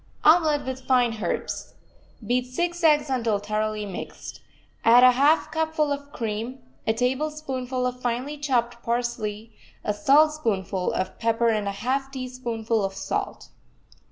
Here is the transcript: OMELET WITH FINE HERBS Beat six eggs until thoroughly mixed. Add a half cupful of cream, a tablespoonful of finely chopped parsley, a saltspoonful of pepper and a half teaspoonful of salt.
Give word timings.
OMELET 0.25 0.65
WITH 0.65 0.81
FINE 0.87 1.11
HERBS 1.11 1.75
Beat 2.25 2.47
six 2.47 2.83
eggs 2.83 3.07
until 3.07 3.37
thoroughly 3.37 3.85
mixed. 3.85 4.41
Add 4.83 5.03
a 5.03 5.11
half 5.11 5.51
cupful 5.51 5.91
of 5.91 6.11
cream, 6.11 6.57
a 6.87 6.93
tablespoonful 6.93 7.85
of 7.85 8.01
finely 8.01 8.39
chopped 8.39 8.81
parsley, 8.81 9.53
a 9.83 9.93
saltspoonful 9.93 10.91
of 10.93 11.19
pepper 11.19 11.49
and 11.49 11.67
a 11.67 11.71
half 11.71 12.11
teaspoonful 12.11 12.83
of 12.83 12.95
salt. 12.95 13.49